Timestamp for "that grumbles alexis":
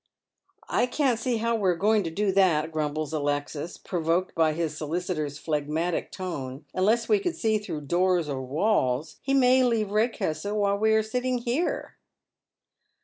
2.31-3.77